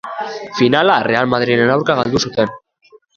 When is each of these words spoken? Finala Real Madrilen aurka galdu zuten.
Finala 0.59 0.95
Real 1.09 1.29
Madrilen 1.33 1.73
aurka 1.77 1.99
galdu 2.03 2.23
zuten. 2.29 2.57